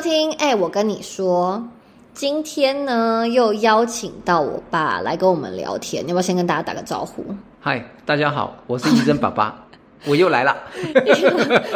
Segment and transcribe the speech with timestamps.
[0.00, 0.32] 听。
[0.34, 1.62] 哎，我跟你说，
[2.14, 7.24] 今天呢又邀请到我爸来跟我们聊天，要不要先跟大家打个招呼？
[7.60, 9.66] 嗨，大家好，我是医生爸爸，
[10.06, 10.56] 我又来了。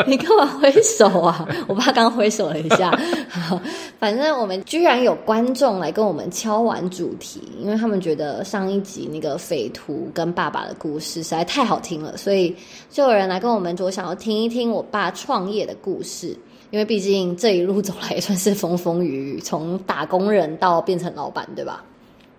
[0.07, 1.47] 你干嘛挥手啊？
[1.67, 2.91] 我爸刚挥手了一下。
[3.29, 3.61] 好，
[3.99, 12.55] 反正我们居然有观众来跟我们敲完主题，因为他们觉得上一集那个匪徒跟爸爸的故事实在太好听了，所以
[12.91, 16.37] 就有人来跟我们说想要听一听我爸创业的故事。
[16.73, 21.85] 因为毕竟这一路走来也算是风风雨雨，从打工人到变成老板，对吧？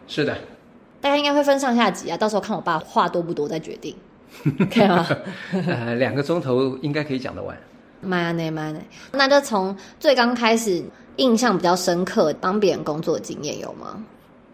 [0.07, 0.35] 是的，
[0.99, 3.95] 大家应该会分上下集啊，到时候看我爸话多不多再决定，
[4.71, 5.07] 可以吗？
[5.67, 7.55] 呃，两个钟头应该可以讲得完。
[8.01, 8.79] 妈呢妈呢，
[9.11, 10.83] 那就从最刚开始
[11.17, 14.03] 印象比较深刻帮别人工作的经验有吗？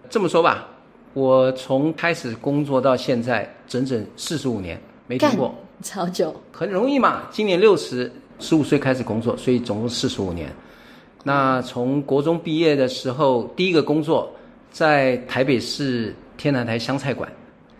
[0.09, 0.67] 这么说吧，
[1.13, 8.11] 我从开始工作到现在整整四十五年，没停过，超久，很容易嘛，今年六十。
[8.39, 10.49] 十五岁开始工作，所以总共四十五年。
[11.23, 14.31] 那从国中毕业的时候，第一个工作
[14.71, 17.29] 在台北市天南台湘菜馆。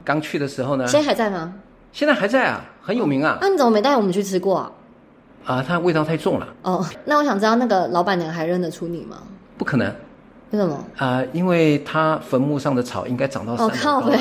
[0.04, 1.54] 刚去的时候呢，现在还在吗？
[1.94, 3.38] 现在还在啊，很有名啊。
[3.42, 4.72] 那你怎么没带我们去吃过啊？
[5.46, 6.48] 啊，它味道太重了。
[6.64, 9.18] 哦，那我想知道那个老板娘还认得出你吗？
[9.58, 9.88] 不可能。
[10.52, 10.84] 为什么？
[10.98, 14.18] 啊，因为他坟墓上的草应该长到三靠背。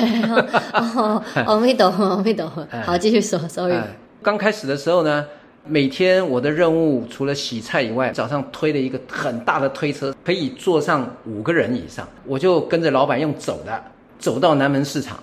[0.73, 2.65] 哦，阿弥陀佛，阿弥陀佛。
[2.85, 3.77] 好，继续说，sorry。
[4.21, 5.25] 刚开始的时候呢。
[5.69, 12.07] 每天我的任务除了洗菜以外，早上推了一个很大的推车，可以坐上五个人以上。
[12.25, 13.83] 我就跟着老板用走的，
[14.17, 15.19] 走到南门市场。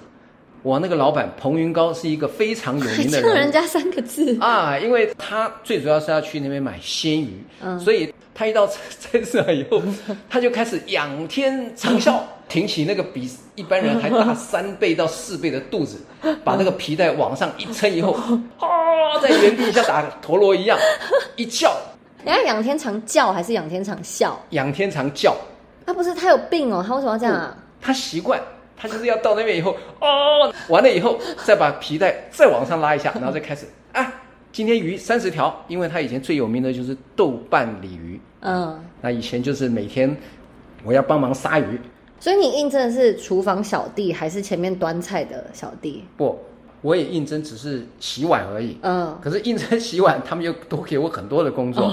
[0.63, 7.31] 我那个老板彭云高是一个非常有名的人， 人家三个字啊，因为他最主要是要去那边买鲜鱼，
[7.79, 8.79] 所以他一到菜
[9.25, 9.83] 市场以后，
[10.29, 15.99] 他就开始仰天长啸， 挺起那个比一般人还大三倍到四倍的肚子，
[16.45, 18.13] 把那个皮带往上一撑以后，
[18.59, 20.79] 啊，在原地像打陀螺一样
[21.37, 21.75] 一叫。
[22.25, 24.39] 人家仰天长叫还是仰天长笑？
[24.51, 25.35] 仰天长叫。
[25.87, 27.57] 他不是他有病哦，他为什么要这样啊？
[27.81, 28.39] 他习惯。
[28.79, 34.13] 他就是要到那边以后，哦，完了以后再把皮带再往上拉一下，然后再开始啊。
[34.53, 40.17] 今天鱼三十条，因为他以前最有名的就是豆瓣鲤鱼，嗯，那以前就是每天
[40.85, 41.79] 我要帮忙杀鱼。
[42.19, 46.03] 所以你应征的是厨房小弟，还是前面端菜的小弟？
[46.17, 46.39] 不，
[46.81, 48.79] 我也应征，只是洗碗而已。
[48.83, 51.93] 嗯，可是应征洗碗，他们又多给我很多的工作。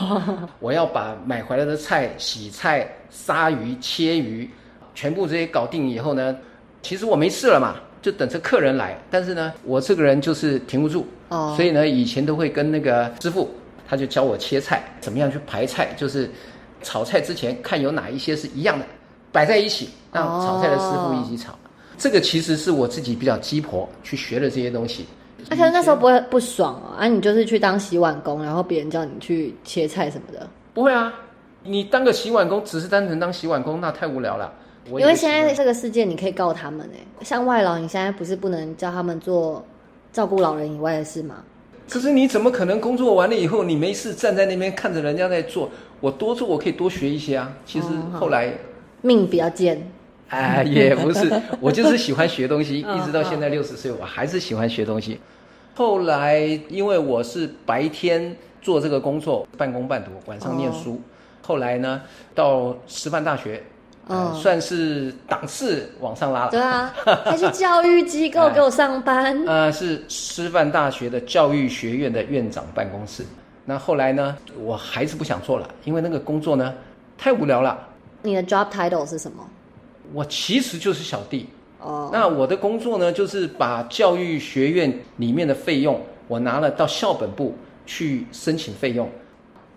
[0.60, 4.50] 我要把买回来的菜、洗菜、杀鱼、切鱼，
[4.96, 6.38] 全部这些搞定以后呢？
[6.82, 8.98] 其实我没事了嘛，就等着客人来。
[9.10, 13.50] 但是呢，我这个人就是停不住，哦，所以呢，以前都会跟那个师傅，
[13.94, 16.28] 他就教我切菜，怎么样去排菜，就是
[16.82, 18.86] 炒菜之前看有哪一些是一样的，
[19.32, 21.54] 摆在一起，让炒菜的师傅一起炒。
[21.96, 25.06] 这个其实是我自己比较鸡婆去学的这些东西。
[25.48, 30.50] 那可是那时候不会不爽哦，啊，你就是去当洗碗工，然后别人叫你去切菜什么的。
[30.74, 31.14] 不会啊，
[31.64, 34.52] 你当个洗碗工，只是单纯当洗碗工，那太无聊了。
[34.88, 39.64] 因为现在这个世界，你可以告他们哎，像外劳，你现在不是不能叫他们做
[40.12, 41.44] 照顾老人以外的事吗？
[41.94, 45.70] 可是你怎么可能工作完了以后，你没事站在那边看着人家在做？
[46.00, 47.54] 我多做，我可以多学一些啊。
[47.68, 47.86] 其实
[48.20, 48.52] 后来
[49.04, 49.92] 命比较贱，
[50.30, 51.32] 哎，也不是，
[51.62, 55.20] 我就是喜欢学东西， 一直到现在六十岁，我还是喜欢学东西。
[55.76, 61.00] 后来因为我是白天做这个工作，半工半读，晚上念书。
[61.44, 62.02] 后来呢，
[62.34, 63.62] 到师范大学。
[64.10, 66.52] 嗯，算是档次往上拉了。
[66.52, 66.94] 对啊，
[67.24, 69.44] 还是教育机构给我上班。
[69.46, 73.24] 呃，是师范大学的教育学院的院长办公室。
[73.66, 76.74] 那后来呢，我还是不想做了，因为那个工作呢
[77.18, 77.80] 太无聊了。
[78.22, 79.42] 你的 job title 是什么？
[80.12, 81.48] 我其实就是小弟。
[81.80, 82.10] 哦。
[82.12, 89.10] 那我的工作呢，就是把教育学院里面的费用，我拿了到校本部去申请费用。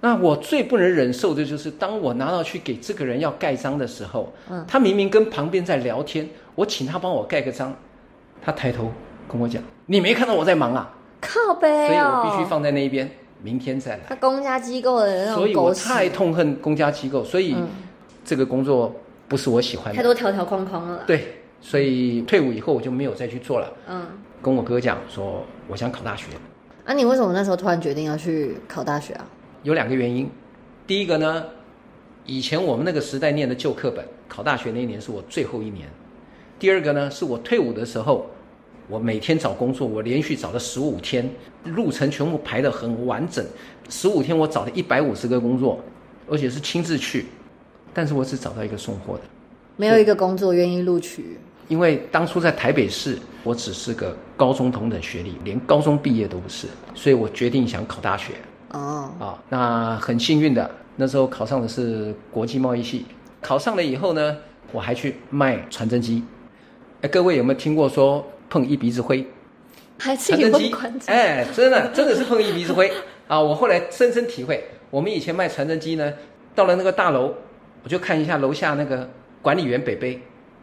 [0.06, 7.74] 那我最不能忍受的就是，当我拿到去给这个人要盖章的时候，嗯，他明明跟旁边在聊天，我请他帮我盖个章，
[8.40, 8.92] 他抬头
[9.28, 13.10] 跟我讲：“你没看到我在忙啊？”靠背所以我必须放在那一边，
[13.42, 14.00] 明天再来。
[14.08, 17.56] 他公家机构的那种所以我太痛恨公家机构，所以
[18.24, 18.94] 这个工作
[19.26, 19.96] 不是我喜欢的。
[19.96, 21.02] 太多条条框框了。
[21.04, 23.72] 对，所以退伍以后我就没有再去做了。
[23.88, 24.06] 嗯，
[24.40, 26.26] 跟我哥讲说，我想考大学。
[26.84, 29.26] 啊，你为什么那时候突然决定要去考大学啊？
[29.66, 30.30] 有两个原因，
[30.86, 31.44] 第一个呢，
[32.24, 35.88] 以前我们那个时代念的旧课本，考大学那一年是我最后一年。
[36.56, 38.30] 第二个呢，是我退伍的时候，
[38.86, 41.28] 我每天找工作，我连续找了十五天，
[41.64, 43.44] 路程全部排得很完整，
[43.88, 45.80] 十五天我找了一百五十个工作，
[46.30, 47.26] 而且是亲自去，
[47.92, 49.22] 但是我只找到一个送货的，
[49.76, 51.36] 没有一个工作愿意录取。
[51.66, 58.34] 因为当初在台北市，我只是个高中同等学历，连高中毕业都不是，所以我决定想考大学。
[58.72, 63.06] 哦，啊，那很幸运的，那时候考上的是国际贸易系。
[63.40, 64.36] 考上了以后呢，
[64.72, 66.24] 我还去卖传真机。
[67.02, 69.26] 哎，各位有没有听过说碰一鼻子灰？
[69.98, 70.74] 传真机，
[71.06, 72.92] 哎，真的真的是碰一鼻子灰
[73.28, 73.40] 啊！
[73.40, 76.12] 我后来深深体会，我们以前卖传真机呢，
[76.54, 77.32] 到了那个大楼，
[77.82, 79.08] 我就看一下楼下那个
[79.40, 80.20] 管理员北北，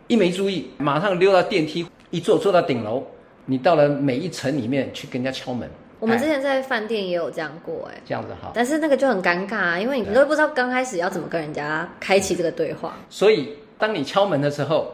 [0.08, 3.04] 一没注意，马上溜到电梯，一坐坐到顶楼。
[3.46, 5.70] 你到了每一层里面去跟人家敲门。
[6.04, 8.52] 我们之前在饭店也有这样过，哎，这样子哈。
[8.54, 12.98] 但是那个就很尴尬啊，因为你都不知道刚开始要怎么跟人家开启这个对话。
[13.10, 14.92] 所以当你敲门的时候，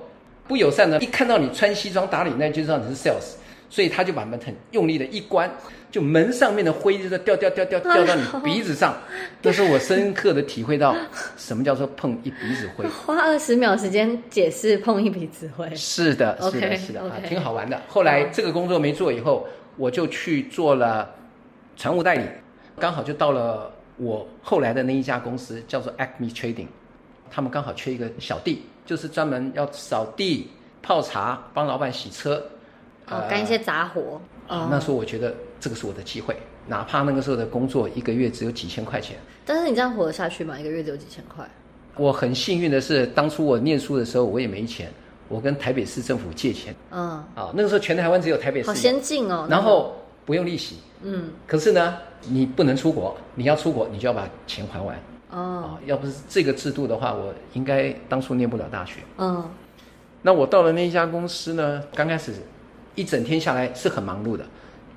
[0.48, 3.38] 不友善的，一看到你穿西装打领带就知道你是 sales，
[3.72, 5.50] 所以他就把门很用力的一关。
[5.92, 8.96] 就门上面的灰就是掉掉掉掉掉到你鼻子上，
[9.42, 10.96] 这是我深刻的体会到
[11.36, 12.86] 什么叫做碰一鼻子灰。
[13.08, 15.68] 花二十秒时间解释碰一鼻子灰。
[15.74, 17.82] 是的，是的，是的啊，挺好玩的。
[17.88, 19.48] 后来这个工作没做以后，
[19.80, 21.10] 我就去做了
[21.78, 22.26] 船务代理，
[22.78, 26.68] 刚好就到了我后来的那一家公司，叫做 Acme Trading，
[27.32, 30.50] 他们刚好缺一个小弟，就是专门要扫地、
[30.82, 32.44] 泡茶、帮老板洗车，
[33.08, 34.22] 哦，干一些杂活。
[34.50, 36.36] 啊，那时候我觉得这个是我的机会，
[36.68, 39.16] 哪怕那个时候的工作一个月只有几千块钱。
[39.46, 40.60] 但是你这样活得下去吗？
[40.60, 41.48] 一个月只有几千块？
[41.96, 44.92] 我很幸运的是，当初我念书的时候我也没钱，
[45.30, 46.76] 我跟台北市政府借钱。
[46.92, 47.24] 嗯。
[47.36, 48.68] 啊，那个时候全台湾只有台北市。
[48.68, 49.48] 好先进哦。
[49.50, 49.96] 然后
[50.26, 50.76] 不用利息。
[51.04, 51.30] 嗯。
[51.48, 51.98] 可是呢，
[52.28, 55.00] 你不能出国，你要出国你就要把钱还完。
[55.32, 55.78] 哦。
[55.86, 58.96] 要不是这个制度的话，我应该当初念不了大学。
[59.18, 59.50] 嗯。
[60.22, 62.34] 那我到了那一家公司呢，刚开始。
[62.96, 64.44] 一整天下来是很忙碌的，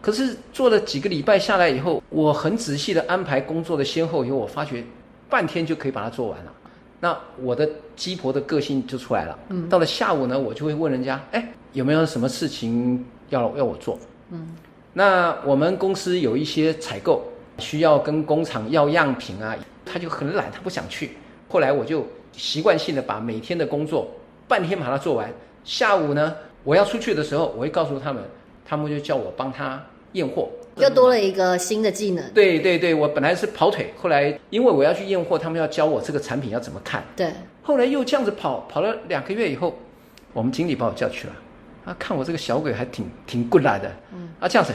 [0.00, 4.82] 可是做了几个礼拜下来以后，我很仔细的安排工作的先后以后，我发觉
[5.30, 6.52] 半天就可以把它做完了。
[7.02, 9.36] 那我的鸡婆的个性就出来了。
[9.48, 13.98] 嗯，到了下午呢，我就会问人家，哎，有没有什么事情要要我做？
[14.30, 14.54] 嗯，
[14.92, 17.24] 那我们公司有一些采购
[17.58, 21.16] 需要跟工厂要样品啊，他就很懒，他不想去。
[21.48, 24.06] 后来我就习惯性的把每天的工作
[24.46, 25.28] 半天把它做完，
[25.64, 26.32] 下午呢。
[26.64, 28.22] 我要出去的时候，我会告诉他们，
[28.64, 29.82] 他们就叫我帮他
[30.12, 30.48] 验货，
[30.82, 32.24] 又多了一个新的技能。
[32.32, 37.02] 对对对，我本来是跑腿，后来因为我要去验货，他们要教我这个产品要怎么看。
[37.16, 37.32] 对，
[37.62, 39.74] 后来又这样子跑，跑了两个月以后，
[40.32, 41.34] 我们经理把我叫去了，
[41.84, 44.72] 啊，看我这个小鬼还挺挺过来的，嗯，啊这样子，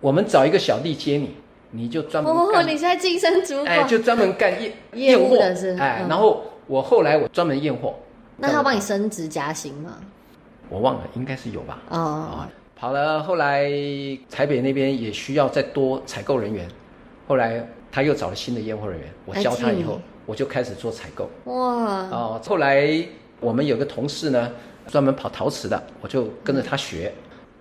[0.00, 1.34] 我们找一个小弟接你，
[1.70, 7.94] 你就专门哦，你现在晋升主管，哎，就专门干验 验货的是，哎，然后我后来我专门验货，
[8.36, 9.98] 那他帮你升职加薪吗？
[10.68, 11.82] 我忘了，应该是有吧。
[11.88, 12.46] 哦，
[12.78, 13.68] 跑了，后来
[14.30, 16.68] 台北那边也需要再多采购人员，
[17.26, 21.28] 后来他又找了新的验货人员，我教他以后，我就开始做采购。
[21.46, 22.08] 哇！
[22.10, 23.04] 哦，后来
[23.40, 24.52] 我们有个同事呢，
[24.86, 27.12] 专门跑陶瓷的，我就跟着他学。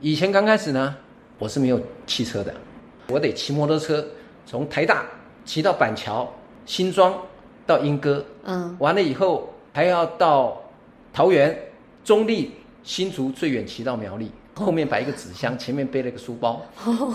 [0.02, 0.96] 以前刚开始呢，
[1.40, 2.54] 我是没有汽车的，
[3.08, 4.06] 我得骑摩托车
[4.46, 5.04] 从台大
[5.44, 6.31] 骑到板桥、
[6.68, 7.12] 新庄
[7.66, 10.62] 到莺歌，嗯，完了以后还要到
[11.12, 11.58] 桃园、
[12.04, 12.52] 中立。
[12.84, 16.65] 新竹最远骑到苗栗，后面摆一个纸箱，前面背了一个书包，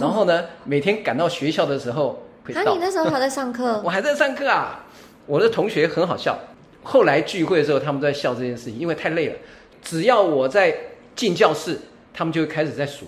[0.00, 2.74] 然后呢，每天赶到学校的时候会到。
[2.74, 3.80] 你那时候还在上课？
[3.84, 4.84] 我还在上课啊！
[5.26, 6.38] 我的同学很好笑，
[6.82, 9.34] 后来聚会的时候他们都在笑这件事情，因为太累了。
[9.82, 10.74] 只要我在
[11.14, 11.78] 进教室，
[12.14, 13.06] 他们就会开始在数，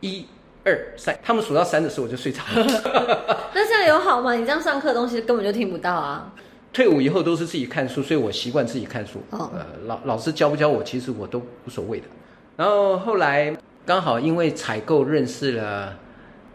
[0.00, 0.26] 一、
[0.64, 1.18] 二、三。
[1.22, 2.64] 他们数到三的时候，我就睡着了。
[3.54, 4.34] 那这样有好吗？
[4.34, 6.32] 你这样上课的东西根本就听不到啊！
[6.72, 9.20] 退伍以后都是自己看书，所以我习惯自己看书。
[9.30, 12.06] 呃，老老师教不教我，其实我都无所谓的。
[12.56, 13.54] 然后后来
[13.86, 15.94] 刚好因为采购认识了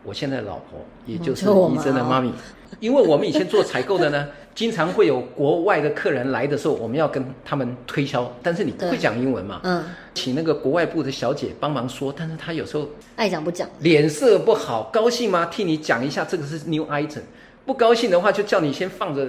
[0.03, 2.31] 我现在的老婆，也就是医生的妈咪。
[2.79, 8.31] 因为我们以前做采购的呢， 经常会有国外的客人来的时候，我们要跟他们推销。
[8.41, 9.59] 但是你不会讲英文嘛？
[9.63, 9.83] 嗯。
[10.13, 15.45] 请那个国外部的小姐帮忙说，但是她有时候爱讲不讲，脸色不好，高兴吗？
[15.47, 17.21] 替你讲一下，这个是 new item。
[17.65, 19.27] 不高兴的话，就叫你先放着。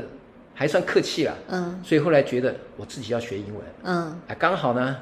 [0.52, 3.96] 还算客气了，嗯，所以后来觉得我自己要学英文，嗯，
[4.28, 4.94] 啊，刚好呢，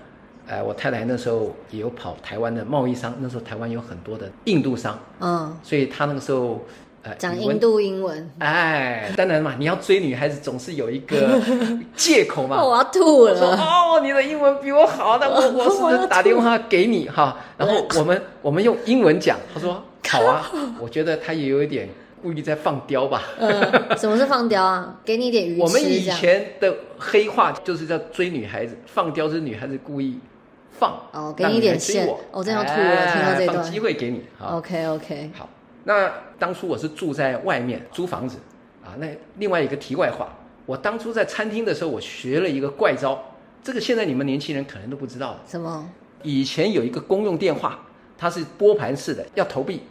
[0.48, 6.64] 哎，我太太那时候也有跑台湾的贸易商，那时候台湾有很多的印度商，嗯，所以她那个时候，
[7.02, 11.40] 呃，讲印度英文，哎，当然嘛，你要追女孩子总是有一个
[11.94, 17.36] 借口嘛，我要吐了，说哦，你的英文比我好，那我我是不是打电话给你哈？
[17.56, 20.50] 然后我们我们用英文讲，他说 好啊，
[20.80, 21.88] 我觉得他也有一点。
[22.20, 23.22] 故意在放刁吧？
[23.38, 24.92] 嗯，什么是放刁啊？
[25.04, 30.18] 给你一点鱼我们以前的黑话就是叫追女孩子，放刁是女孩子故意
[30.78, 32.08] 放哦，给你一点线。
[32.30, 33.62] 我真要吐了，听到这段。
[33.70, 34.24] 机会给你。
[34.40, 35.30] OK OK。
[35.36, 35.48] 好，
[35.84, 38.38] 那当初我是住在外面租房子
[38.84, 38.94] 啊。
[38.98, 40.28] 那另外一个题外话，
[40.66, 43.18] 我当初在餐厅的时候，我学了一个怪招，
[43.62, 45.36] 这个现在你们年轻人可能都不知道。
[45.46, 45.88] 什么？
[46.22, 47.78] 以前有一个公用电话，
[48.16, 49.82] 它是拨盘式的，要投币。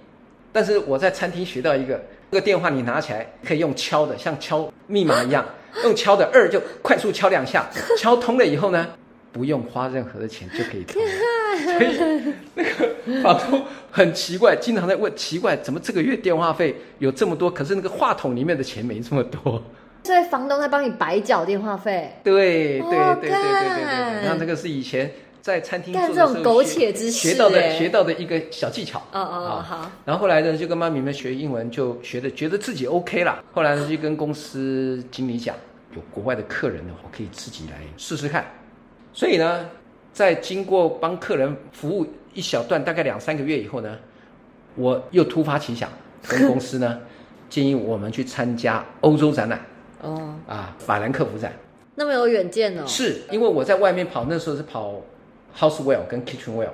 [0.52, 2.02] 但是我在餐厅学到一个，
[2.32, 5.46] 这个电话你拿起来可以用敲的，像敲密码一样，
[5.84, 8.88] 用敲的二就快速敲两下，敲通了以后呢，
[9.38, 11.00] 不用花任何的钱就可以通。
[11.64, 19.62] 所以那个房东很奇怪，经常在问奇怪，怎么这个月电话费有这么多，可是那个话筒里面的钱没这么多。
[20.04, 22.12] 所以房东在帮你白缴电话费。
[22.24, 25.12] 对对对对对对对，那这个是以前。
[25.40, 29.00] 在餐厅干这种苟且之事，学到的学到的一个小技巧。
[29.14, 29.90] 哦哦好。
[30.04, 33.42] 然后后来呢，就跟妈咪们学英文，就学的觉得自己 OK 了。
[33.54, 35.56] 后来呢，就跟公司经理讲，
[35.96, 38.46] 有国外的客人呢，我，可以自己来试试看。
[39.18, 39.68] 所以呢，
[40.14, 42.06] 在经过帮客人服务
[42.36, 43.98] 一小段，大概两三个月以后呢，
[44.76, 45.90] 我又突发奇想，
[46.28, 47.00] 跟公司呢
[47.50, 49.60] 建议我们去参加欧洲展览。
[50.04, 50.36] 哦。
[50.48, 51.52] 啊，法兰克福展。
[51.96, 52.86] 那么有远见哦。
[52.86, 54.94] 是因为我在外面跑，那时候是跑。
[55.58, 56.70] Houseware 跟 Kitchenware，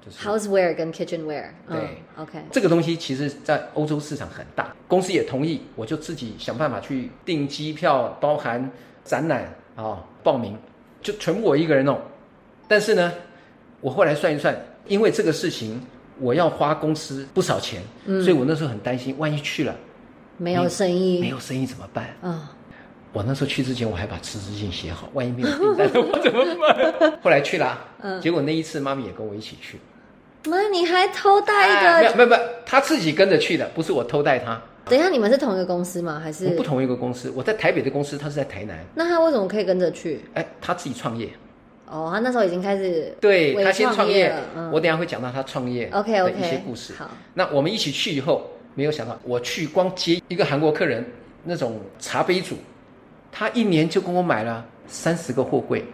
[0.00, 1.46] 就是 Houseware 跟 Kitchenware。
[1.68, 2.38] 对，OK。
[2.52, 8.70] 这个东西其实在欧洲市场很大，公司也同意，我就自己想办法去订机票，包含
[9.02, 10.56] 展览啊，报名，
[11.02, 12.00] 就全部我一个人弄。
[12.68, 13.12] 但是呢，
[13.80, 15.80] 我后来算一算，因为这个事情
[16.18, 19.74] 我要花公司不少钱，所以我那时候很担心，万一去了
[20.36, 22.14] 没有生意，没有生意怎么办？
[22.22, 22.52] 啊。
[23.12, 27.12] 我那时候去之前，我还把辞职信写好，万一没有订单， 我怎么办？
[27.20, 29.80] 后来去了，嗯，结果那一次妈咪也跟我一起去。
[30.48, 31.98] 妈，你还偷带一个？
[31.98, 34.62] 没有，没有，没有，他自己跟着去的，不是我偷带他。
[34.90, 36.20] 等一下，你们是同一个公司吗？
[36.22, 37.32] 还是我不同一个公司？
[37.36, 38.76] 我在台北的公司，他是在台南。
[38.94, 40.20] 那他为什么可以跟着去？
[40.34, 41.30] 哎，他自己创业。
[41.86, 44.34] 哦，他那时候已经开始对他先创业。
[44.56, 46.92] 嗯我等下会讲到他创业 OK OK 一些故事。
[46.98, 51.04] 好，那我们一起去以后，没有想到我去光接一个韩国客人
[51.44, 52.56] 那种茶杯组。
[53.32, 55.84] 他一年就跟我买了三十个货柜，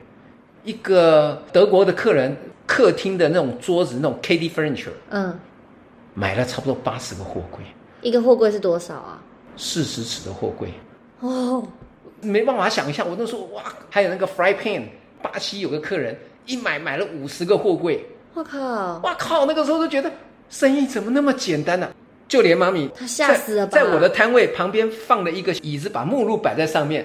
[0.64, 2.34] 一个德国的客人
[2.66, 5.38] 客厅的那种桌子，那种 K D furniture，嗯，
[6.14, 7.60] 买了差不多八十个货柜。
[8.06, 9.20] 一个货柜是多少啊？
[9.56, 10.72] 四十尺的货柜。
[11.18, 11.66] 哦，
[12.20, 14.84] 没办法想象，我那时候哇，还有那个 fry pan，
[15.20, 18.06] 巴西有个客人一买买了五十个货柜。
[18.34, 19.00] 我靠！
[19.02, 19.44] 哇靠！
[19.44, 20.08] 那个时候都觉得
[20.48, 21.90] 生意怎么那么简单呢？
[22.28, 27.04] 就连妈咪，他吓死了，在我的摊位旁边放了一个椅子，把目录摆在上面。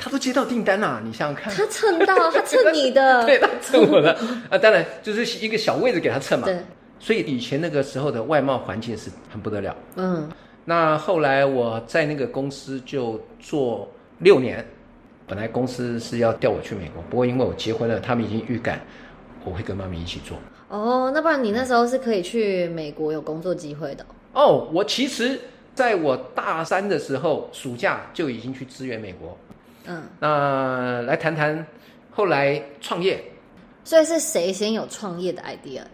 [0.00, 1.54] 他都接到订单啦，你想想看。
[1.54, 3.22] 他蹭到，他蹭你的。
[3.26, 4.18] 对他蹭我的
[4.50, 6.46] 啊，当然就是一个小位置给他蹭嘛。
[6.46, 6.58] 对。
[7.00, 9.76] 所以以前那个时候的外贸环境是很不得了。
[9.96, 10.30] 嗯。
[10.64, 13.88] 那后来我在那个公司就做
[14.18, 14.64] 六年，
[15.26, 18.80] 本来公司是要调我去美国，不过因为我结婚了，他们已经预感
[19.44, 20.38] 我会跟妈咪一起做。
[20.68, 24.06] 哦，那不然你那时候是可以去美国有工作机会的。
[24.34, 25.40] 哦，我其实
[25.74, 29.36] 在我大三的时候暑假就已经去支援美国。
[29.86, 31.66] 嗯，那来谈谈
[32.12, 33.24] 后来创业，
[33.82, 35.90] 所以是谁先有创业的 idea 的？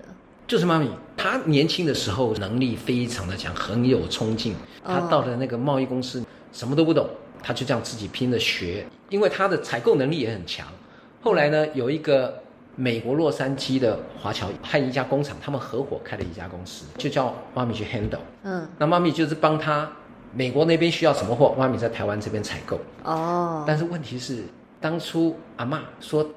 [0.47, 4.55] 就是妈咪，她年轻的时候能力非常的强，很有冲劲。
[4.85, 7.09] 她到了那个贸易公司，什么都不懂，
[7.43, 10.67] 她就这样自己拼着学，因为她的采购能力也很强。
[11.21, 12.41] 后来呢，有一个
[12.77, 18.21] 美国洛杉矶的华侨和一家工厂，他们合伙开了一家公司，就叫妈咪去 handle。
[18.45, 19.91] 嗯，那妈咪就是帮他。
[20.33, 22.79] 美国那边需要什么货，妈咪在台湾这边采购。
[23.05, 24.43] 哦，但是问题是，
[24.83, 26.29] 当初阿妈说，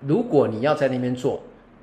[0.00, 1.42] 如果你要在那边做，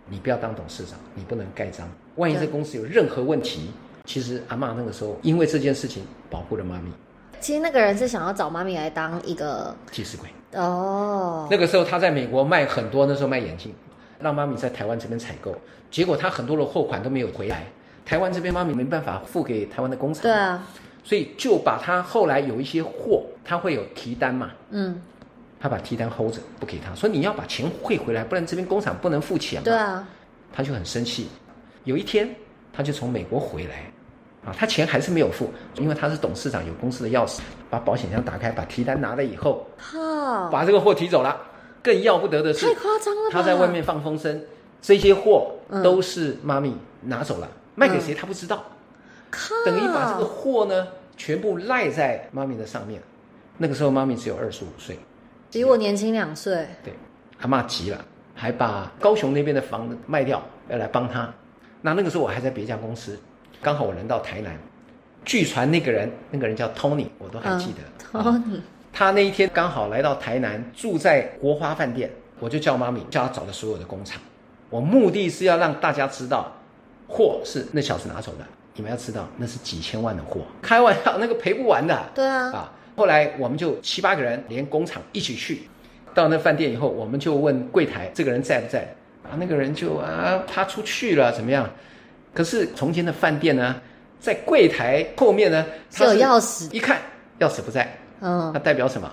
[0.10, 1.88] 你不要当董事长，你不能盖章。
[2.16, 3.72] 万一这公司有任何问题，
[4.06, 6.92] 其实阿妈那个时候因为这件事情保护了妈咪。
[7.40, 10.28] 其实那个人是想要找妈咪来当一个替死鬼。
[10.60, 13.74] 哦，那个时候他在美国卖很多，那时候卖眼镜，
[14.20, 15.56] 让妈咪在台湾这边采购，
[15.90, 17.66] 结果他很多的货款都没有回来，
[18.06, 20.24] 台湾这边妈咪没办法付给台湾的工厂。
[20.24, 20.68] 对啊。
[21.02, 24.52] 所以就把他后来有一些货，他会有提单嘛？
[24.70, 25.02] 嗯，
[25.60, 29.66] 他把提单 hold 着不给他，说你要把钱汇回来，不然这边工厂不能付钱嘛。
[29.66, 30.08] 对啊，
[30.54, 31.28] 他就很生气。
[31.84, 32.34] 有一天，
[32.72, 33.92] 他就从美国回来，
[34.46, 37.40] 啊，他钱还是没有付，因为他是董事长，有公司的钥匙，
[37.70, 41.36] 把保险箱打开，把提单拿了以后，靠，把这个货提走了。
[41.84, 44.44] 更要不得的是，太夸张了他在外面放风声，
[44.82, 45.52] 这些货
[45.84, 48.64] 都是妈咪拿走了，卖给谁他不知道。
[49.66, 50.88] 等于把这个货呢。
[51.20, 53.02] 全部赖在妈咪的上面，
[53.58, 54.98] 那个时候妈咪只有二十五岁，
[55.52, 56.68] 比我年轻两岁。
[56.84, 56.94] 对，
[57.42, 61.32] 阿妈急了，还把高雄那边的房子卖掉，要来帮他。
[61.82, 63.20] 那那个时候我还在别家公司，
[63.62, 64.58] 刚好我人到台南，
[65.26, 68.20] 据传那个人，那个人叫 Tony，我都还记得。
[68.20, 68.60] Tony，
[68.92, 74.22] 他那一天刚好来到台南，住在国花饭店，我就叫妈咪叫他找的所有的工厂，
[74.70, 76.52] 我目的是要让大家知道，
[77.08, 78.46] 货是那小子拿走的。
[78.76, 82.02] 你们要知道，那是几千万的货，开玩笑，那个赔不完的。
[82.16, 85.62] 对啊，啊，后来我们就七八个人，连工厂一起去，
[86.14, 89.40] 到那饭店以后，我们就问柜台这个人在不在啊？
[89.40, 91.70] 那个人就啊，他出去了，怎么样？
[92.34, 93.74] 可是从前的饭店呢，
[94.20, 96.98] 在柜台后面呢，是有钥匙，一看
[97.40, 99.10] 钥匙不在，嗯，那代表什么？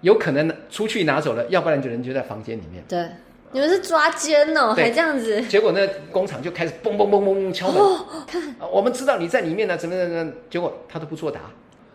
[0.00, 2.82] 有可能出去拿走了，要不然就人就在房间里面。
[2.88, 3.06] 对，
[3.52, 5.42] 你们是抓奸哦，还这样子。
[5.42, 7.82] 结果那，工厂就开始嘣嘣嘣嘣敲门，
[8.26, 11.40] 看，我们知道你在里面呢，怎么怎么，结果他都不作答，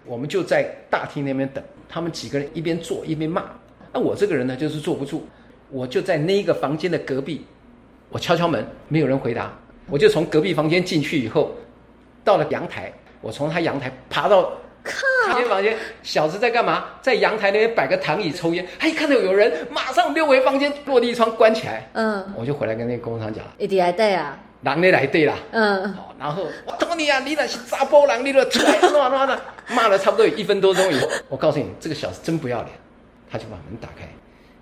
[0.06, 3.44] 我们就在大厅那边等，他们几个人一边坐一边骂。
[3.94, 5.22] 那我这个人呢，就是坐不住，
[5.70, 7.46] 我就在那一个房间的隔壁，
[8.10, 9.52] 我敲敲门，没有人回答，
[9.90, 11.52] 我就从隔壁房间进去以后，
[12.24, 12.92] 到了阳台，
[13.22, 14.52] 我从他阳台爬到。
[15.28, 16.86] 房间房间，小子在干嘛？
[17.04, 18.66] 在阳台那边摆个躺椅抽烟。
[18.80, 21.88] 他一看到有人，马上溜回房间，落地窗关起来。
[21.94, 23.52] 嗯，我就回来跟那个工厂讲了。
[23.60, 25.36] 一定来带啊，狼的来对啦。
[25.52, 29.40] 嗯，好，然后我托你啊，你那是杂波狼，你了出来，乱乱的
[29.70, 32.70] 骂了差不多有一分多钟以后， 我告诉你，这个小子真不要脸，
[33.30, 34.08] 他就把门打开，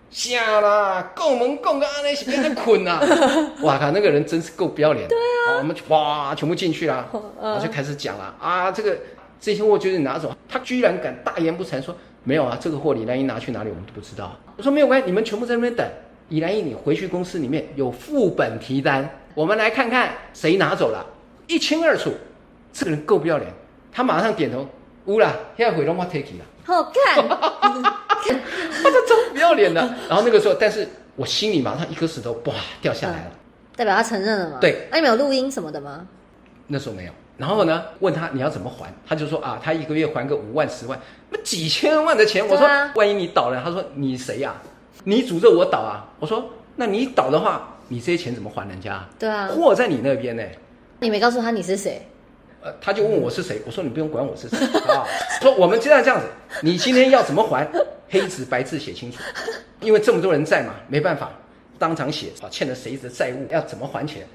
[0.10, 3.02] 吓啦，拱门拱个安内是变成捆啦。
[3.62, 5.08] 哇靠，那个人真是够不要脸。
[5.08, 5.18] 对
[5.50, 8.98] 啊，我们哇全部进去了，我就开始讲了啊，这个。
[9.42, 14.36] 这些货就是你拿走，他居然敢大言不惭说没有啊，这个货李兰英拿去哪里我们都不知道。
[14.58, 15.88] 我说没有关系，你们全部在那边等。
[16.30, 21.06] 李兰一，你回去公司里面有副本提单，我们来看看谁拿走了，
[21.48, 22.14] 一清二楚。
[22.72, 23.52] 这个人够不要脸，
[23.92, 24.66] 他马上点头，
[25.06, 29.82] 乌了，现在回龙我 take 了，好看， 他这真不要脸的。
[30.08, 33.32] 然后那个时候，但是我心里马上一颗石头哇掉下来了，
[33.76, 34.60] 代表他承认了吗？
[34.62, 36.08] 对，那你们有录音什么的吗？
[36.68, 37.12] 那时候没有。
[37.38, 37.86] 然后呢？
[38.00, 38.94] 问他你要怎么还？
[39.08, 42.48] 他就说啊，他一个月还个五万、十万，那几千万的钱。
[42.48, 44.54] 我说，万一你倒了，他说你谁呀？
[45.04, 46.08] 你诅咒我倒啊？
[46.20, 49.08] 我说，那你倒的话，你这些钱怎么还人家？
[49.18, 50.44] 对啊，货在你那边呢。
[51.00, 52.06] 你没告诉他你是谁？
[52.62, 54.58] 呃，他就问我是谁，我说你不用管我是谁
[54.94, 55.06] 啊。
[55.42, 56.28] 说我们既然这样子，
[56.62, 57.68] 你今天要怎么还？
[58.10, 59.20] 黑纸白字写清楚，
[59.82, 61.32] 因为这么多人在嘛，没办法
[61.78, 64.26] 当场写啊，欠了谁的债务要怎么还钱？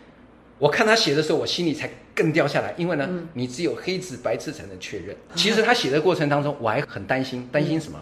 [0.58, 5.14] 我看他写的时候，我心里才更掉下来，因为呢，你只有黑纸白字才能确认。
[5.34, 7.98] 其实他写的过程当中，我还很担心，担心什么？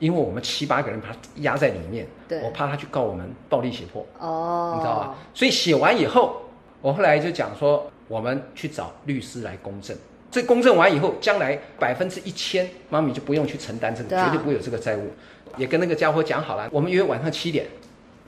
[0.00, 2.04] 因为我们七八个人把他压在里面，
[2.42, 4.04] 我怕他去告我们暴力胁迫。
[4.18, 5.14] 哦，你知道吧？
[5.32, 6.42] 所以写完以后，
[6.80, 9.96] 我后来就讲说，我们去找律师来公证。
[10.30, 15.12] 这公证完以后，将来百分之一千，妈咪就不用去承担这个，绝对不会有这个债务。
[15.56, 17.66] 也跟那个家伙讲好了，我们约晚上七点，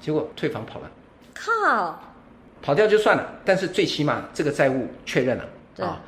[0.01, 0.91] 结果退房跑了。
[1.35, 1.99] 靠！
[2.61, 5.45] 跑掉就算了，但是最起码这个债务确认了
[5.85, 6.01] 啊。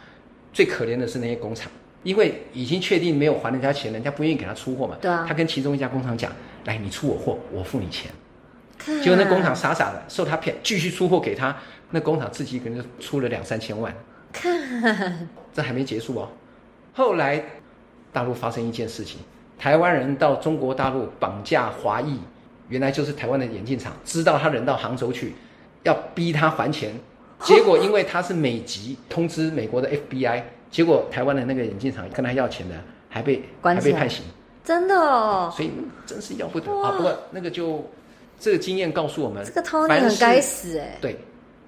[0.53, 1.69] 最可怜的是那些工厂，
[2.05, 4.97] 因为已经确定没有还人家钱，人家不愿意给他出货嘛。
[5.01, 5.25] 对啊。
[5.27, 6.31] 他跟其中一家工厂讲
[6.67, 8.09] ：“来，你出我货，我付你钱。”
[9.03, 11.57] 结果那工厂傻傻的受他骗，继续出货给他。
[11.91, 13.95] 那工厂自己可能就出了两三千万。
[14.33, 16.29] 看，这还没结束哦。
[16.93, 17.43] 后来
[18.13, 19.19] 大陆发生一件事情，
[19.59, 22.19] 台湾人到中国大陆绑架华裔，
[22.69, 25.35] 原来就是台湾的眼镜厂，知道他人到杭州去。
[25.85, 26.95] 要逼他还钱，
[27.41, 30.43] 结果因为他是美籍，通知美国的 FBI，
[30.75, 32.75] 结果台湾的那个眼镜厂跟他要钱的，
[33.09, 34.25] 还被还被判刑，
[34.65, 35.71] 真的哦，所以
[36.05, 36.67] 真是要不得。
[36.83, 36.91] 啊！
[36.97, 37.89] 不过那个就
[38.41, 41.17] 这个经验告诉我们，这个 Tony 很该死哎，对，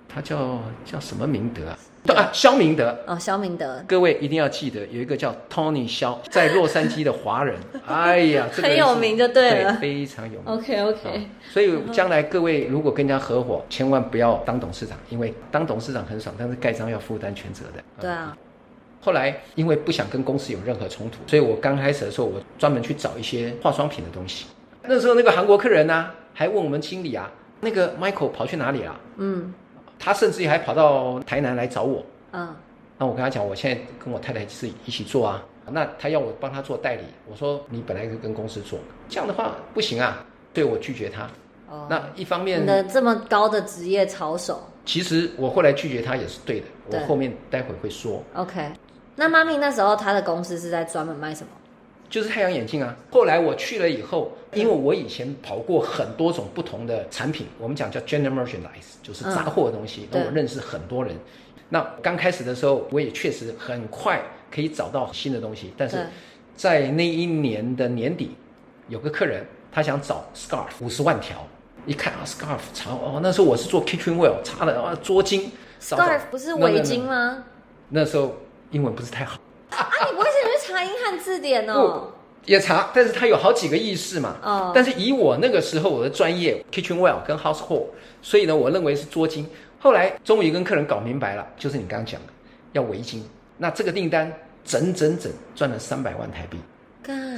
[0.08, 1.78] 他叫叫什么明德啊？
[2.16, 2.98] 啊，肖明德。
[3.06, 7.54] 哦，肖明德，各位一定要记得有一个叫 Tony 肖，在洛杉矶的华人，
[7.86, 10.52] 哎呀，很有名就对了，非常有名。
[10.52, 17.84] OK OK，所以将来各位如果跟人家合伙，千万不要当董事长，因为当董事长很爽，但是盖章要负担全责的。
[18.00, 18.36] 对啊。
[19.00, 24.46] 后来因为不想跟公司有任何冲突，所以我刚开始的时候，我专门去找一些化妆品的东西。
[24.82, 27.30] 那时候那个韩国客人呢，还问我们经理啊，
[27.61, 29.00] 那个 Michael 跑去哪里了？
[29.16, 29.54] 嗯。
[29.98, 32.54] 他甚至于还跑到台南来找我，嗯，
[32.98, 38.78] 那我跟他讲，我现在跟我太太是一起做啊，那他要我帮他做代理，我说你本来就跟公司做，
[39.09, 41.22] 这样的话不行啊，对我拒绝他。
[41.70, 48.22] 哦，那一方面，你的这么高的职业操守，其实我后来拒绝他也是对的，我后面待会会说。
[48.35, 48.70] OK，
[49.16, 51.48] 那妈咪那时候她的公司是在专门卖什么？
[52.09, 52.94] 就是太阳眼镜啊！
[53.11, 60.09] 后来我去了以后，因为我以前跑过很多种不同的产品，我们讲叫 general merchandise，就是杂货的东西。
[60.12, 61.16] 那我认识很多人。
[61.68, 64.22] 那刚开始的时候，我也确实很快
[64.55, 65.74] 可以找到新的东西。
[65.76, 66.07] 但是
[66.55, 68.37] 在那一年的年底，
[68.88, 71.44] 有个客人他想找 scarf 五十万条，
[71.87, 75.48] 一看啊 scarf 查哦，那时候我是做 kitchenware，查了啊捉巾。
[75.81, 77.42] scarf 不是围巾吗？
[77.88, 78.33] 那时候
[78.70, 79.38] 英文不是太好。
[79.70, 82.12] 啊，你不会是去查英汉字典哦？
[82.44, 84.37] 也查，但是它有好几个意思嘛。
[84.42, 84.72] 哦。
[84.74, 87.87] 但是以我那个时候我的专业，kitchenware 跟 household，
[88.22, 89.44] 所以呢，我认为是捉巾。
[89.79, 92.33] 后来终于跟客人搞明白了，就是你刚刚讲的，
[92.72, 93.20] 要围巾。
[93.59, 94.33] 那这个订单
[94.64, 96.59] 整整整赚了三百万台币，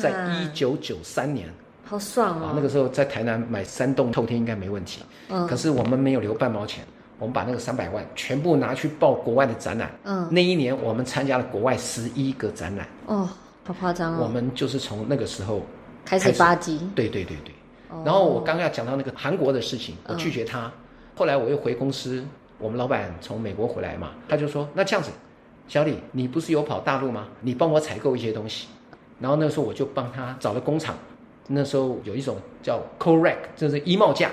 [0.00, 1.48] 在一九九三年，
[1.84, 2.52] 好爽哦！
[2.54, 5.02] 那个时候在台南买三栋透天应该没问题。
[5.28, 5.46] 嗯。
[5.46, 6.84] 可是我们没有留半毛钱，
[7.18, 9.90] 我们把那个三百万全部拿去报国外的展览。
[10.04, 12.86] 嗯，那一年我们参加了国外十一个展览。
[13.06, 13.28] 哦，
[13.64, 14.20] 好夸张哦！
[14.22, 15.62] 我们就是从那个时候
[16.04, 16.80] 开始发迹。
[16.94, 17.54] 对对对对。
[18.04, 20.70] 然后我刚刚要讲到那个韩国的事情，我拒绝他。
[21.14, 22.24] 后来我又回公司，
[22.58, 25.10] 我们老板从美国回来嘛，他就说：“那这样子，
[25.66, 27.26] 小李，你不是有跑大陆吗？
[27.40, 28.68] 你帮我采购一些东西。”
[29.18, 30.94] 然后那时候我就帮他找了工厂。
[31.48, 34.30] 那时候有一种叫 Correct，就是衣帽架，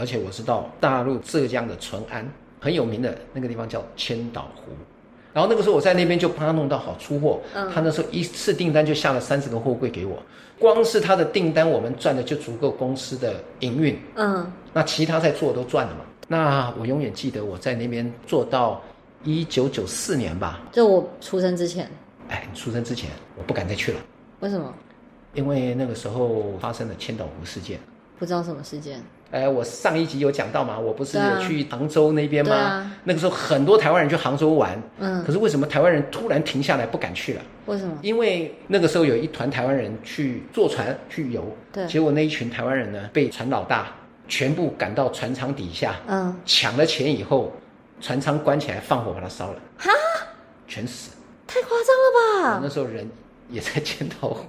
[0.00, 2.26] 而且我知道大陆浙江的淳安
[2.58, 4.72] 很有名的那个地方叫千岛湖。
[5.32, 7.38] 然后那个时候我在那边就帮他弄到好出货。
[7.54, 7.70] 嗯。
[7.70, 10.20] 他那时候一次订单就下了三十个货柜给我。
[10.58, 13.98] 光是他的订单，我们赚的就足够公司的营运。
[14.16, 16.00] 嗯，那其他在做都赚了嘛。
[16.26, 18.82] 那我永远记得我在那边做到
[19.22, 21.90] 一九九四年吧，就我出生之前。
[22.28, 24.00] 哎，你出生之前，我不敢再去了。
[24.40, 24.72] 为什么？
[25.34, 27.78] 因为那个时候发生了千岛湖事件。
[28.18, 29.00] 不知道什么事件。
[29.30, 32.92] 哎，我上一集有讲到嘛，我不是有去杭州那边吗？
[33.04, 37.42] 那个时候很多台湾人去杭州玩，嗯，可是为什么台湾人突然停下来不敢去了？
[37.66, 37.96] 为什么？
[38.02, 43.86] 因为那个时候有一团台湾人去坐船去游，对，结果那一群台湾人呢，被船老大
[44.26, 47.52] 全部赶到船舱底下，嗯，抢了钱以后，
[48.00, 49.90] 船舱关起来放火把它烧了，哈，
[50.66, 51.12] 全死，
[51.46, 52.60] 太夸张了吧？
[52.62, 53.08] 那时候人
[53.48, 54.44] 也在千岛湖。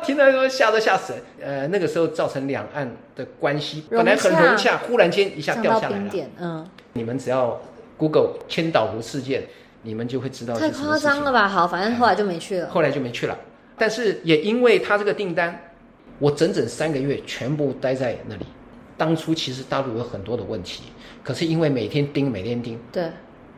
[0.00, 0.04] 啊！
[0.04, 1.18] 听到说吓都吓死了。
[1.42, 6.10] 呃，那个时候造成两岸的关系本来很融洽，忽然间一下掉下来了。
[6.38, 7.60] 嗯，你们只要
[7.96, 9.44] Google 千岛湖事件，
[9.82, 10.54] 你们就会知道。
[10.58, 11.46] 太夸张了吧？
[11.46, 12.68] 好，反正后来就没去了。
[12.70, 13.38] 后来就没去了。
[13.76, 15.58] 但是也因为他这个订单，
[16.18, 18.46] 我整整三个月全部待在那里。
[18.96, 20.84] 当初其实大陆有很多的问题，
[21.24, 23.10] 可是因为每天盯，每天盯，对，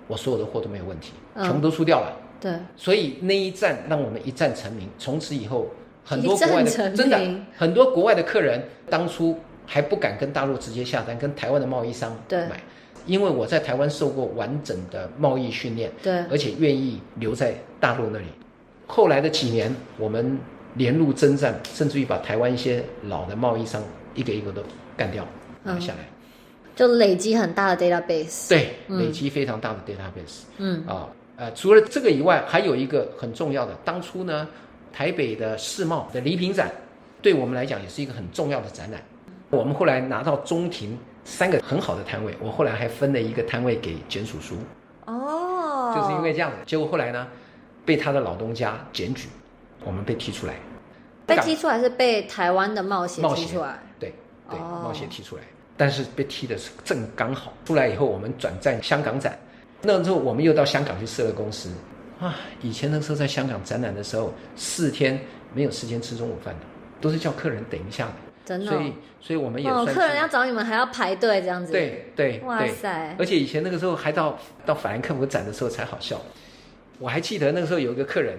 [0.07, 2.17] 我所有的货都没有问题，全部都出掉了。
[2.41, 4.89] 对，所以那一战让我们一战成名。
[4.99, 5.69] 从此以后。
[6.05, 7.21] 很多国外的真的
[7.57, 12.61] 很多国外的客人当初还不敢跟大陆直接下单，跟台湾的贸易商买，
[13.07, 18.27] 因为我在台湾受过完整的贸易训练，对，而且愿意留在大陆那里。
[18.87, 20.39] 后来的几年，我们
[20.75, 23.81] 连路征战，甚至于把台湾一些老的贸易商
[24.15, 24.61] 一个一个都
[24.97, 25.27] 干掉
[25.63, 25.99] 拿下来，
[26.75, 28.49] 就累积很大的 database。
[28.49, 30.43] 对，累积非常大的 database。
[30.59, 34.49] 嗯啊呃，除了这个以外，还有一个很重要的，当初呢。
[34.93, 36.71] 台北的世贸的礼品展，
[37.21, 39.01] 对我们来讲也是一个很重要的展览。
[39.51, 44.57] 我们后来拿到中庭三个很好的摊位，我后来还分了一个摊位给简叔叔。
[45.07, 47.27] 哦，就是因为这样子，结果后来呢，
[47.85, 49.29] 被他的老东家检举，
[49.85, 50.55] 我们被踢出来。
[51.27, 53.79] 被踢出来是被台湾的冒险踢出来。
[53.99, 54.13] 对
[54.51, 55.43] 对，冒险踢出来，
[55.77, 57.53] 但是被踢的是正刚好。
[57.65, 59.39] 出来以后，我们转战香港展，
[59.81, 61.71] 那之后我们又到香港去设了公司。
[62.23, 65.21] 啊，以前那时候在香港展览的时候，四天
[65.53, 66.61] 没有时间吃中午饭的，
[67.01, 68.13] 都是叫客人等一下的。
[68.45, 69.85] 真的，所以，所以我们也哦。
[69.85, 71.73] 客人要找你们还要排队这样子。
[71.73, 73.17] 对对，哇塞！
[73.19, 76.21] 而且以前那个时候还到到法兰克福展的时候才好笑。
[76.99, 78.39] 我还记得那个时候有一个客人，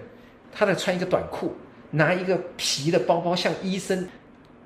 [0.52, 1.54] 他在穿一个短裤，
[1.92, 4.08] 拿一个皮的包包，像医生。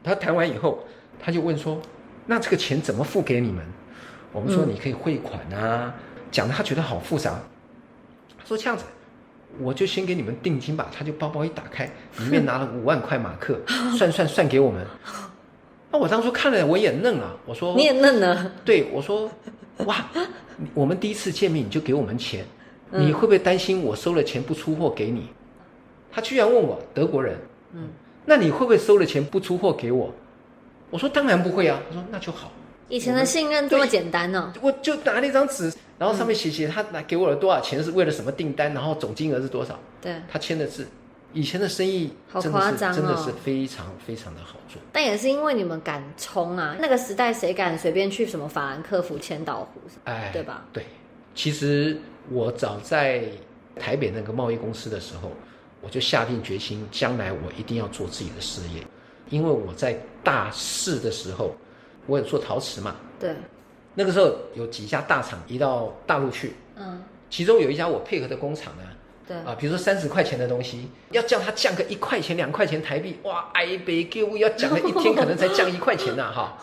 [0.04, 0.80] 他谈完以后，
[1.20, 1.82] 他就问说
[2.28, 3.66] ：“那这个钱怎么付给你们？”
[4.32, 5.94] 我们说：“你可以汇款啊。”
[6.32, 7.40] 讲的他觉得好复杂，
[8.46, 8.84] 说这样子。
[9.60, 11.86] 我就先给你们定金吧，他就包包一打开，
[12.20, 13.60] 里面拿了五万块马克，
[13.98, 14.86] 算算算给我们。
[15.92, 19.30] 那我当初看了我也愣了，我说你也愣了，对我说
[19.86, 20.06] 哇，
[20.74, 22.46] 我们第一次见面你就给我们钱，
[22.92, 25.30] 你会不会担心我收了钱不出货给你？
[26.12, 27.38] 他居然问我德国人，
[27.74, 27.90] 嗯，
[28.26, 30.14] 那你会不会收了钱不出货给我？
[30.90, 32.52] 我说当然不会啊，他说那就好。
[32.90, 34.54] 以前的信任这么简单呢？
[34.62, 35.74] 我就拿了一张纸。
[36.00, 39.80] 然后上面写写他拿给我了多少钱，是为了什么订单，然后总金额是多少？
[40.00, 40.88] 对，他签的字。
[41.34, 44.80] 以前的生意好夸张哦，真的是非常非常的好做。
[44.92, 46.78] 但也是因为你们敢冲啊！
[46.80, 49.82] 那个时代谁敢随便去什么法兰克福、千岛湖？
[50.04, 50.66] 哎，对吧？
[50.72, 50.86] 对。
[51.34, 53.24] 其实我早在
[53.76, 55.32] 台北那个贸易公司的时候，
[55.82, 58.84] 我就下定决心，将来我一定要做自己的事业。
[59.30, 61.56] 因为我在大四的时候，
[62.08, 62.96] 我有做陶瓷嘛。
[63.20, 63.36] 对。
[63.94, 68.84] 那个时候有几家大厂移到大陆去，嗯，其中有一家我配合的工厂呢，
[69.28, 69.38] 对。
[69.38, 76.58] 啊，比如说三十块钱的东西，要叫他降个一块钱两块钱台币，哇，哎北给我要讲了一天，可能才降一块钱呐， 哈，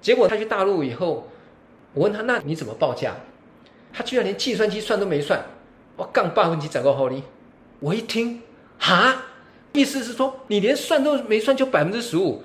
[0.00, 1.28] 结果他去大陆以后，
[1.92, 3.14] 我问他那你怎么报价？
[3.92, 5.44] 他居然连计算机算都没算，
[5.96, 7.22] 我杠八分几整个好哩，
[7.80, 8.40] 我一听，
[8.78, 9.22] 哈，
[9.72, 12.42] 意思是说你连算都没算就百分之十五，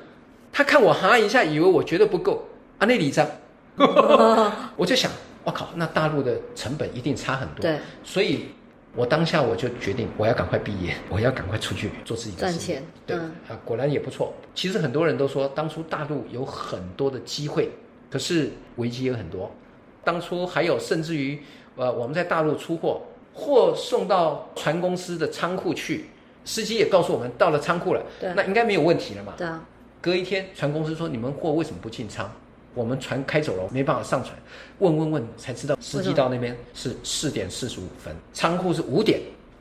[0.56, 2.42] 他看我哈一下，以为我觉得不够
[2.80, 3.28] 啊，那里张。
[4.78, 5.12] 我就想，
[5.44, 7.62] 我靠，那大陆的成本一定差很多。
[7.62, 8.46] 对，所以
[8.96, 12.82] 我当下我就决定，我要赶快毕业，我要赶快出去做自己的赚钱。
[13.06, 14.34] 对啊，果然也不错。
[14.54, 17.70] 其实很多人都说，当初大陆有很多的机会，
[18.10, 19.52] 可是危机也很多。
[20.06, 21.38] 当初还有甚至于，
[21.76, 23.02] 呃，我们在大陆出货，
[23.34, 26.06] 货送到船公司的仓库去，
[26.46, 29.34] 司机也告诉我们到了仓库了，对，那应该没有问题了嘛。
[29.36, 29.62] 对啊。
[30.06, 32.32] 隔一天，船公司说你们货为什么不进仓？
[32.76, 34.36] 我们船开走了，没办法上船。
[34.78, 39.20] 问问问，才知道司机到那边是四点四十五分，仓库是五点，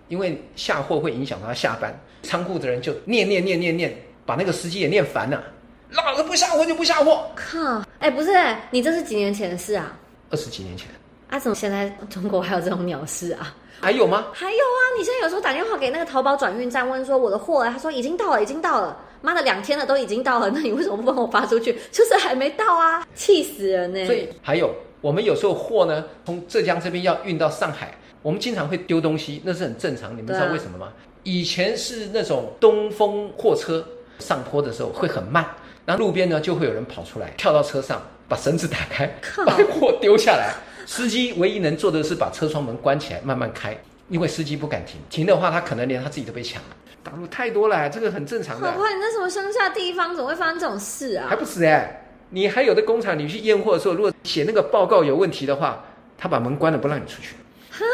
[0.09, 1.99] 因为下货会影响他下班。
[2.25, 5.43] 仓库的人就念念念念念，把那个司机也念烦了。
[5.89, 7.27] 老子不下货就不下货。
[7.35, 7.83] 靠！
[7.99, 8.31] 哎，不是，
[8.71, 9.97] 你这是几年前的事啊？
[10.29, 10.91] 二十几年前。
[11.31, 13.57] 啊，怎么现在中国还有这种鸟事啊？
[13.81, 14.27] 还有吗？
[14.35, 14.81] 还有啊！
[14.99, 18.95] 你现在有时候打电话给那个淘宝转运站，问说我的货，他说已经到了，已经到了。
[19.25, 21.73] 妈的，两天了都已经到了，那你为什么不帮我发出去？
[21.91, 24.05] 就是还没到啊，气死人呢！
[24.05, 30.15] 所以还有，我们有时候货呢，从浙江这边要运到上海，我们经常会丢东西，那是很正常。
[30.15, 30.93] 你们知道为什么吗？
[31.23, 33.83] 以前是那种东风货车
[34.19, 35.47] 上坡的时候会很慢，
[35.87, 39.11] 那路边呢就会有人跑出来，跳到车上，把绳子打开，
[39.47, 40.53] 把货丢下来。
[40.87, 43.75] 司机唯一能做的是把车窗门关起来，慢慢开，
[44.11, 46.69] 因为司机不敢停，停的话他可能连他自己都被抢了。
[47.05, 48.67] 大陆太多了，这个很正常的。
[48.67, 51.27] 好怕你那什么乡下地方，怎么会发生这种事啊？
[51.29, 52.01] 还不死哎！
[52.31, 55.85] 你还有的工厂，你去验货的时候，如果写那个报告有问题的话，
[56.17, 57.37] 他把门关了，不让你出去。
[57.71, 57.85] 哈，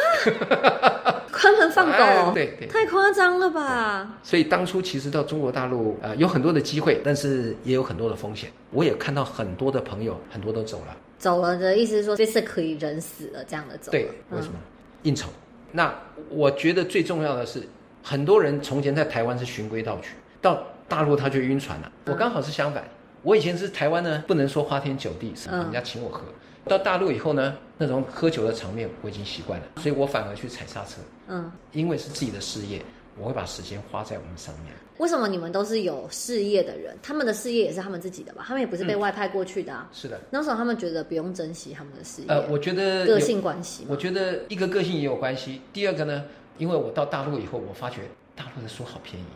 [1.33, 4.19] 关门放狗， 对对，太夸张了吧？
[4.23, 8.51] 所以当初其实到中国大陆，呃，有很多的机会，但是也有很多的风险。
[8.71, 10.97] 我也看到很多的朋友，很多都走了。
[11.19, 13.91] 走了的意思是说，这次可以人死了这样的走。
[13.91, 14.55] 对，为什么？
[15.03, 15.29] 应酬。
[15.73, 15.93] 那
[16.29, 17.61] 我觉得最重要的是。
[18.03, 20.11] 很多人从前在台湾是循规蹈矩，
[20.41, 21.93] 到大陆他就晕船了。
[22.07, 22.83] 我刚好是相反，
[23.23, 26.23] 我以前是台湾呢，不能说花天酒地，什么人家请我喝。
[26.67, 31.01] 到大陆以后呢，那种喝酒的场面我已经习惯了，所以我反而去踩刹车。
[31.29, 32.83] 嗯，因为是自己的事业，
[33.19, 34.73] 我会把时间花在我们上面。
[34.99, 36.95] 为什么你们都是有事业的人？
[37.03, 38.45] 他们的事业也是他们自己的吧？
[38.47, 39.89] 他们也不是被外派过去的啊。
[39.93, 40.21] 是的。
[40.29, 42.29] 那时候他们觉得不用珍惜他们的事业。
[42.29, 43.87] 呃，我觉得个性关系。
[43.89, 45.63] 我觉得一个个性也有关系。
[45.73, 46.25] 第二个呢？
[46.59, 48.03] 因为我到大陆以后，我发觉
[48.37, 49.27] 大陆的书好便宜，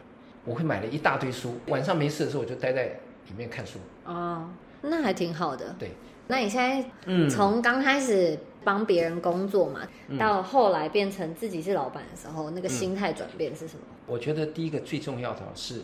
[0.44, 1.56] 我会买了一大堆书。
[1.68, 2.86] 晚上没事的时候，我就待在
[3.28, 3.78] 里面看书。
[4.04, 4.48] 哦，
[4.82, 5.74] 那还挺好的。
[5.78, 5.92] 对，
[6.28, 9.80] 那你现在嗯，从刚开始帮别人工作嘛，
[10.18, 13.82] 到后来变成自己是老板的时候，那个心态转变是什么？
[14.06, 15.80] 我觉得第一个最重要的是，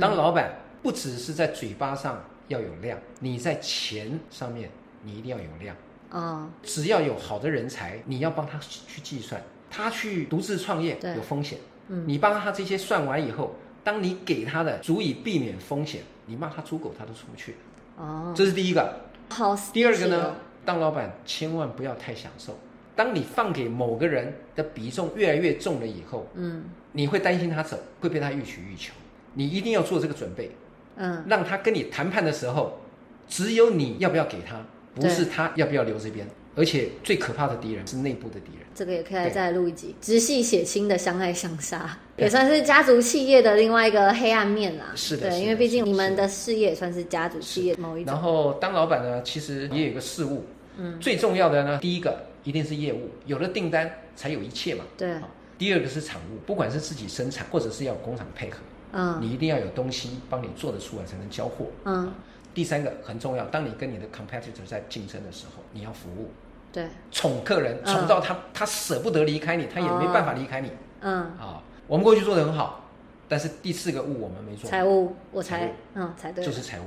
[0.00, 4.70] 当老板不只是在嘴巴上要有量，你在钱上面
[5.02, 5.76] 你一定要有量。
[6.10, 9.42] 哦，只要有好的人才，你要帮他去计算。
[9.74, 11.58] 他去独自创业有风险，
[11.88, 17.56] 嗯，你帮他这些算完以后，当你给他的足以避免风险，你骂他猪狗他都出不去。
[17.96, 18.94] 哦，这是第一个。
[19.30, 22.54] 好，第二个呢，当老板千万不要太享受。
[22.94, 28.92] 当你放给某个人的比重越来越重了以后，嗯，你会担心他走，会被他欲取欲求。
[29.32, 30.50] 你一定要做这个准备，
[30.96, 32.78] 嗯，让他跟你谈判的时候，
[33.26, 34.60] 只有你要不要给他，
[34.94, 36.28] 不是他要不要留这边。
[36.54, 38.66] 而且最可怕的敌人是内部的敌人。
[38.74, 44.86] 这个也可以再录一集，直系血亲的相爱相杀，也算是家族企业的另外一个黑暗面啦。
[44.94, 48.12] 是的，对，因为毕竟你们的事业也算是家族企业某一种。
[48.12, 50.46] 然后当老板呢，其实也有一个事务，
[50.78, 54.84] 嗯，最重要的呢，第一个一定是业务，有了订单才有一切嘛。
[54.96, 55.16] 对。
[55.58, 58.56] 第二个是产物，不管是自己生产或者是要工厂配合，
[58.92, 61.66] 嗯，你一定要有东西帮你做得出来才能交货。
[61.84, 62.12] 嗯。
[62.54, 66.30] 第三个很重要，当你跟你的 competitor 在竞争的时候，你要服务。
[66.72, 70.70] 对，宠客人宠到他，他舍不得离开你，他也没办法离开你。
[71.02, 72.88] 嗯，啊，我们过去做的很好，
[73.28, 74.70] 但是第四个物我们没做。
[74.70, 76.84] 财务，我才，嗯，才对，就是财务。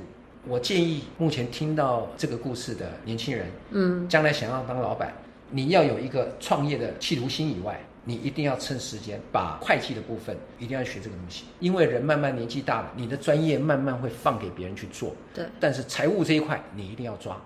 [0.48, 5.12] 我建议目前听到这个故事的年轻人，嗯，将来想要当老板，
[5.50, 15.12] 你要有一个创业的企图心以外，你一定要趁时间把会计的部分一定要学这个东西，因为人慢慢年纪大了，你的专业慢慢会放给别人去做。
[15.34, 17.36] 对，但是财务这一块你一定要抓。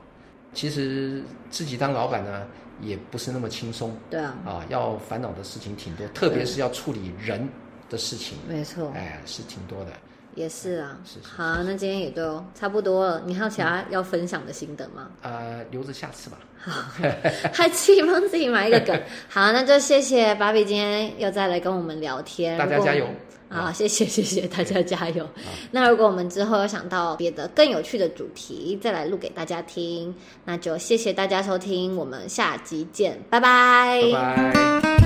[0.53, 2.47] 其实自己当老板呢，
[2.81, 3.97] 也不是那么轻松。
[4.11, 7.49] 对啊，啊，要烦恼的事情挺多，特别是要处理人
[7.89, 8.39] 的事情。
[8.49, 9.93] 没错，哎，是挺多的。
[10.37, 13.23] 也是啊，是好，那今天也都差不多了。
[13.27, 15.09] 你还有其他要分享的心得吗？
[15.23, 16.39] 呃，留着下次吧。
[16.57, 16.73] 好，
[17.53, 18.99] 还期帮自己买一个梗。
[19.29, 22.57] 好，那就谢谢芭比今天又再来跟我们聊天。
[22.57, 23.07] 大家加油。
[23.51, 25.29] 好，谢谢谢谢大家加油。
[25.73, 34.01] 那如果我们之后有想到别的更有趣的主题，再来录给大家听，那就谢谢大家收听，我们下集见，拜拜。
[34.13, 35.00] 拜拜。